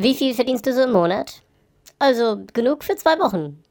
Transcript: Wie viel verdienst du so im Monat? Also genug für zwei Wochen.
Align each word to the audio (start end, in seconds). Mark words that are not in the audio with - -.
Wie 0.00 0.14
viel 0.14 0.32
verdienst 0.32 0.64
du 0.64 0.72
so 0.72 0.82
im 0.82 0.92
Monat? 0.92 1.42
Also 1.98 2.44
genug 2.52 2.84
für 2.84 2.94
zwei 2.94 3.18
Wochen. 3.18 3.64